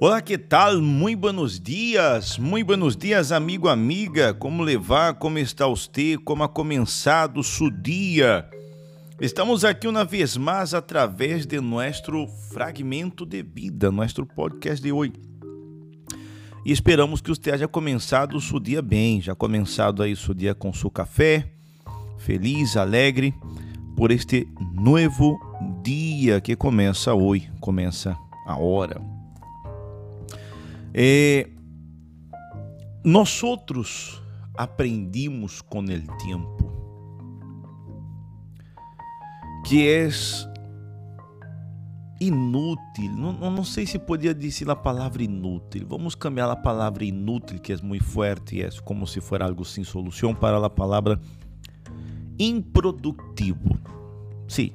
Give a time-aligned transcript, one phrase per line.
[0.00, 0.80] Olá, que tal?
[0.80, 4.32] Muito buenos dias, muito buenos dias, amigo, amiga.
[4.32, 5.14] Como levar?
[5.14, 6.16] Como está você?
[6.16, 8.48] Como ha começado seu dia?
[9.20, 15.14] Estamos aqui uma vez mais através de nosso fragmento de vida, nosso podcast de hoje.
[16.64, 20.72] E esperamos que você tenha começado seu dia bem, já começado aí seu dia com
[20.72, 21.50] seu café,
[22.18, 23.34] feliz, alegre,
[23.96, 25.36] por este novo
[25.82, 29.17] dia que começa hoje, começa a hora.
[30.94, 31.48] É,
[33.04, 34.22] nós outros
[34.56, 36.68] aprendimos com o tempo
[39.64, 40.08] que é
[42.20, 43.12] inútil.
[43.12, 45.86] Não, não sei se podia dizer a palavra inútil.
[45.88, 49.84] Vamos cambiar a palavra inútil, que é muito forte, é como se fosse algo sem
[49.84, 51.20] solução, para a palavra
[52.38, 53.78] improdutivo.
[54.48, 54.72] Sim.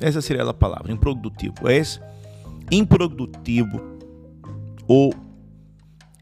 [0.00, 1.68] Essa seria a palavra, improdutivo.
[1.68, 1.80] É
[2.70, 3.95] improdutivo
[4.88, 5.12] ou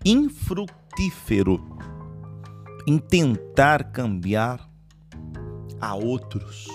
[0.05, 1.61] infrutífero
[2.87, 4.69] em tentar cambiar
[5.81, 6.69] a outros.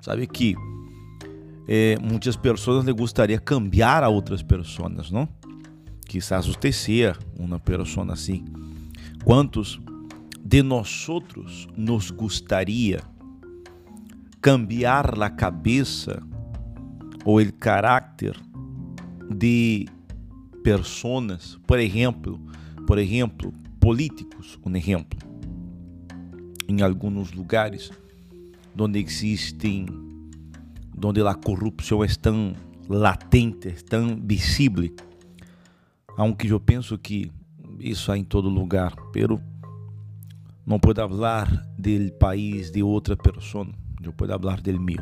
[0.00, 0.56] Sabe que
[1.66, 5.28] é, muitas pessoas lhe gostaria cambiar a outras pessoas, não?
[6.06, 8.44] Quizás seja uma pessoa assim.
[9.22, 9.78] Quantos
[10.42, 13.02] de nós outros nos gostaria
[14.40, 16.22] cambiar a cabeça
[17.24, 18.34] ou o caráter
[19.30, 19.86] de
[20.62, 22.40] personas, por exemplo,
[22.86, 25.18] por exemplo, políticos, um exemplo,
[26.68, 27.90] em alguns lugares
[28.78, 29.86] onde existem,
[31.02, 32.54] onde a corrupção é tão
[32.88, 34.94] latente, tão visível,
[36.16, 37.30] aunque eu penso que
[37.78, 39.40] isso há em todo lugar, pero
[40.66, 43.68] não posso falar do país de outra pessoa,
[44.02, 44.98] eu posso falar do meu.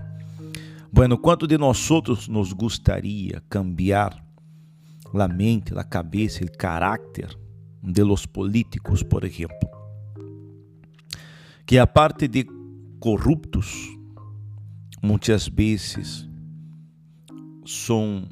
[0.93, 4.26] Bueno, quanto de nós outros nos gostaria cambiar
[5.13, 7.39] la mente, la cabeça, el carácter
[7.83, 9.71] de los políticos, por ejemplo,
[11.65, 12.47] que aparte de
[12.99, 13.97] corruptos,
[15.03, 16.29] muitas vezes
[17.65, 18.29] são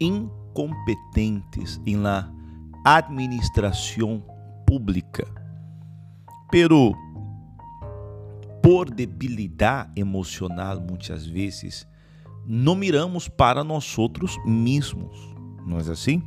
[0.00, 2.32] incompetentes em la
[2.84, 4.24] administração
[4.66, 5.26] pública,
[6.50, 6.92] pero
[8.62, 11.86] por debilidade emocional muitas vezes
[12.46, 15.37] não miramos para nós outros mesmos
[15.68, 16.22] não é assim?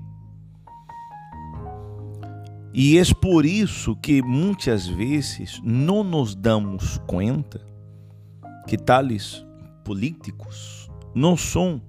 [2.73, 7.59] E é por isso que muitas vezes não nos damos conta
[8.65, 9.45] que tales
[9.83, 11.81] políticos não são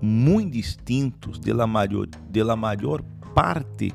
[0.00, 3.02] muito distintos da maior, de maior
[3.34, 3.92] parte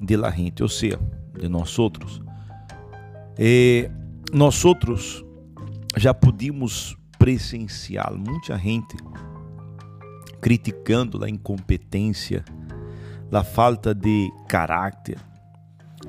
[0.00, 1.00] da gente, ou seja,
[1.38, 2.20] de nós outros.
[3.38, 3.90] E
[4.32, 5.24] nós outros
[5.96, 8.96] já podíamos presenciar muita gente
[10.42, 12.44] criticando a incompetência,
[13.30, 15.16] a falta de caráter,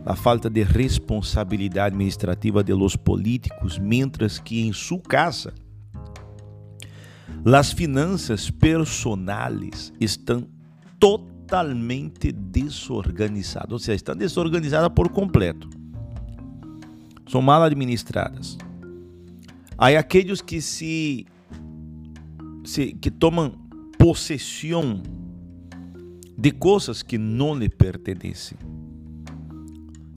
[0.05, 5.53] a falta de responsabilidade administrativa de los políticos, mientras que em sua casa
[7.45, 10.47] as finanças personales estão
[10.99, 15.69] totalmente desorganizadas, ou seja, estão desorganizadas por completo.
[17.27, 18.57] São mal administradas.
[19.77, 21.25] Há aqueles que se,
[22.63, 23.62] se que tomam
[24.03, 25.01] possessão
[26.37, 28.57] de coisas que não lhe pertencem.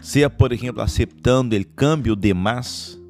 [0.02, 3.00] Seja, por exemplo, aceitando o câmbio de mais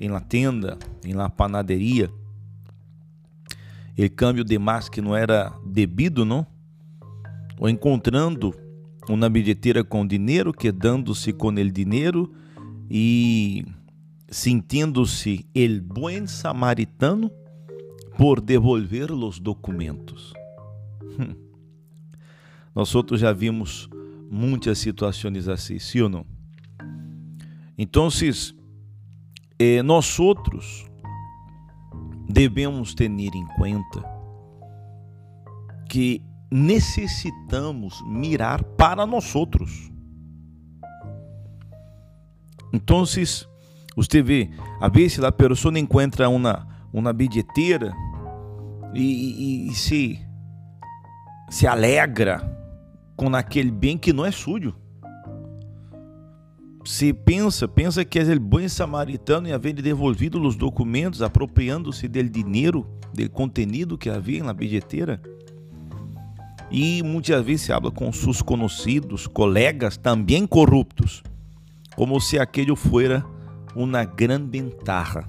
[0.00, 2.10] em la tenda, em la panaderia,
[3.98, 6.46] o câmbio de mais que não era devido, não?
[7.58, 8.54] Ou encontrando
[9.06, 12.32] uma bilheteira com dinheiro, quedando-se com o dinheiro
[12.90, 13.66] e
[14.30, 17.30] sentindo-se el buen samaritano
[18.16, 20.32] por devolver os documentos.
[22.74, 23.88] Nós outros já vimos
[24.30, 26.26] muitas situações assim, sim ou não?
[27.78, 28.08] Então,
[29.58, 30.84] eh, nós outros
[32.28, 34.04] devemos ter em conta
[35.88, 39.90] que necessitamos mirar para nós outros.
[42.72, 43.04] Então,
[43.96, 44.50] você vê,
[44.80, 47.92] a vezes a pessoa encontra uma uma bilheteira
[48.94, 50.20] e, e, e se,
[51.50, 52.40] se alegra
[53.16, 54.72] com aquele bem que não é sujo.
[56.84, 62.22] Se pensa, pensa que é o bom samaritano e haver devolvido os documentos, apropriando-se do
[62.22, 65.20] dinheiro, do conteúdo que havia na bilheteira.
[66.70, 71.22] E muitas vezes se habla com seus conhecidos, colegas também corruptos,
[71.96, 73.24] como se aquele fuera
[73.74, 75.24] uma grande ventaja.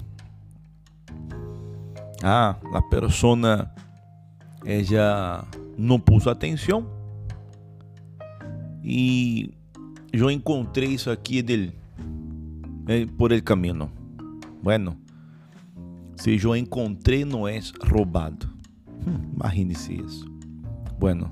[2.22, 3.70] Ah, a persona
[4.64, 5.46] ella
[5.76, 6.86] não pôs atenção
[8.82, 9.50] e
[10.12, 11.72] eu encontrei isso aqui dele
[12.88, 13.90] eh, por el caminho.
[14.62, 14.96] Bueno,
[16.16, 17.60] se eu encontrei não é
[17.90, 18.48] roubado.
[19.06, 20.24] Hum, Imagine-se isso.
[20.98, 21.30] Bueno,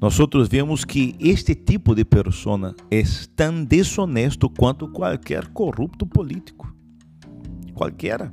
[0.00, 0.18] nós
[0.50, 3.02] vemos que este tipo de pessoa é
[3.34, 6.74] tão desonesto quanto qualquer corrupto político.
[7.74, 8.30] Qualquer.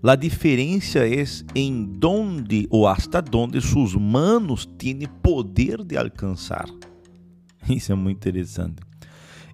[0.00, 1.24] A diferença é
[1.56, 6.66] em donde ou hasta donde suas manos têm poder de alcançar.
[7.68, 8.76] Isso é muito interessante.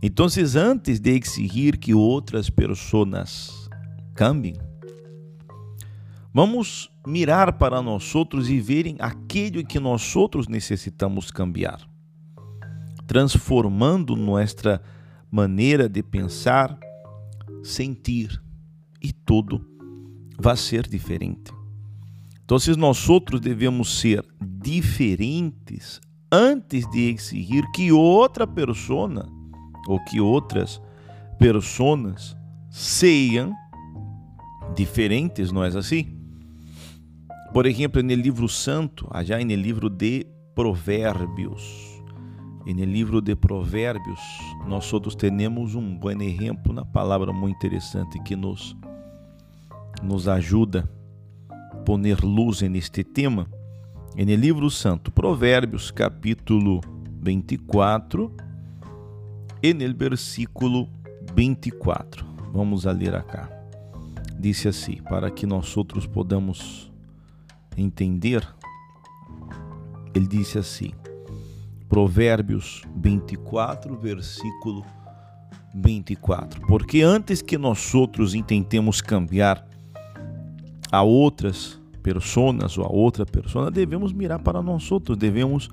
[0.03, 0.27] Então,
[0.57, 3.71] antes de exigir que outras pessoas
[4.15, 4.57] cambiem,
[6.33, 11.81] vamos mirar para nós outros e verem aquilo que nós outros necessitamos cambiar,
[13.07, 14.79] transformando nossa
[15.31, 16.79] maneira de pensar,
[17.63, 18.43] sentir
[19.03, 19.74] e tudo
[20.39, 21.53] vai ser diferente.
[22.45, 26.01] Então, nós outros devemos ser diferentes
[26.31, 29.27] antes de exigir que outra pessoa
[29.87, 30.81] ou que outras
[31.39, 32.37] pessoas
[32.71, 33.53] sejam
[34.75, 36.19] diferentes, não é assim?
[37.53, 42.03] Por exemplo, no livro santo, allá no livro de Provérbios,
[42.67, 44.21] no livro de Provérbios,
[44.67, 48.77] nós todos temos um bom exemplo, uma palavra muito interessante que nos
[50.05, 50.89] nos ajuda
[51.49, 53.49] a poner luz neste tema.
[54.17, 56.81] É no livro santo, Provérbios, capítulo
[57.21, 58.31] 24,
[59.63, 60.89] e no versículo
[61.35, 62.25] 24.
[62.53, 63.51] Vamos a ler acá.
[64.39, 66.93] Disse assim, para que nós outros podamos
[67.77, 68.47] entender,
[70.15, 70.93] ele disse assim,
[71.89, 74.85] Provérbios 24, versículo
[75.75, 76.61] 24.
[76.67, 79.67] Porque antes que nós outros intentemos cambiar
[80.95, 85.69] a outras pessoas ou a outra pessoa, devemos mirar para nós outros, devemos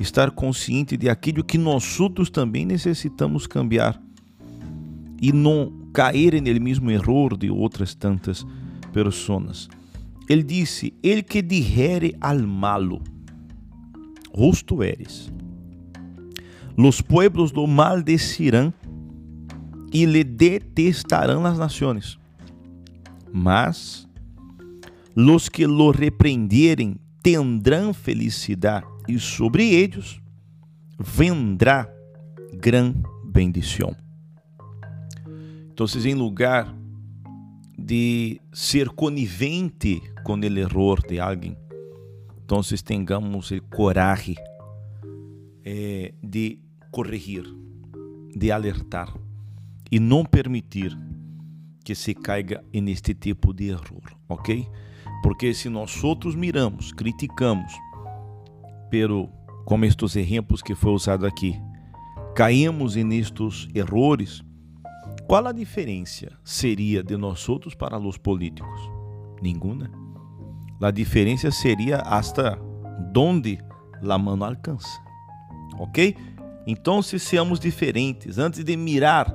[0.00, 4.00] estar consciente de aquilo que nós outros também necessitamos cambiar
[5.20, 8.46] e não cair no mesmo erro de outras tantas
[8.92, 9.68] pessoas.
[10.28, 13.02] Ele disse: Ele que digere al malo,
[14.34, 15.32] justo eres.
[16.76, 18.72] Los pueblos do maldecirão
[19.92, 22.18] e lhe detestarão as nações.
[23.30, 24.08] Mas
[25.14, 30.20] Los que lo repreenderem tendrão felicidade, e sobre eles
[30.98, 31.88] vendrá
[32.54, 32.94] gran
[33.24, 33.94] bendição.
[35.72, 36.74] Então, em lugar
[37.78, 41.56] de ser conivente com o erro de alguém,
[42.44, 44.36] então tenhamos o coragem
[45.64, 46.58] eh, de
[46.90, 47.44] corrigir,
[48.36, 49.12] de alertar
[49.90, 50.96] e não permitir
[51.84, 54.68] que se caiga neste tipo de erro, ok?
[55.22, 57.72] Porque se nós outros miramos, criticamos,
[58.90, 59.28] pero
[59.64, 61.60] como estes exemplos que foi usado aqui,
[62.34, 64.44] caímos nestes erros,
[65.26, 68.80] qual a diferença seria de nós outros para os políticos?
[69.40, 69.90] Nenhuma.
[70.80, 72.58] A diferença seria hasta
[73.12, 73.58] donde
[74.02, 75.00] la mano alcança.
[75.78, 76.16] Ok?
[76.66, 79.34] Então, se seamos diferentes, antes de mirar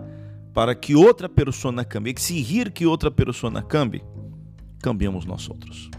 [0.53, 4.03] para que outra pessoa cambie, exigir que outra pessoa cambie,
[4.81, 5.89] cambiamos nós outros.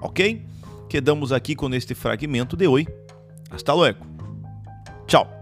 [0.00, 0.44] Ok?
[0.88, 2.88] Quedamos aqui com este fragmento de hoje.
[3.50, 4.04] Hasta luego.
[5.06, 5.37] Tchau.